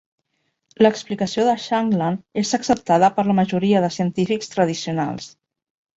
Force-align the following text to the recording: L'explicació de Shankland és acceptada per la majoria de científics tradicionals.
L'explicació 0.85 1.43
de 1.49 1.53
Shankland 1.65 2.41
és 2.43 2.55
acceptada 2.59 3.11
per 3.19 3.29
la 3.31 3.39
majoria 3.43 3.83
de 3.85 3.93
científics 3.99 4.55
tradicionals. 4.55 5.29